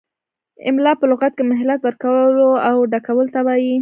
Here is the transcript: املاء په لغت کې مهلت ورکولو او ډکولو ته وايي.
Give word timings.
املاء 0.69 0.95
په 0.99 1.05
لغت 1.11 1.33
کې 1.37 1.43
مهلت 1.51 1.79
ورکولو 1.83 2.49
او 2.67 2.75
ډکولو 2.93 3.33
ته 3.35 3.39
وايي. 3.45 3.69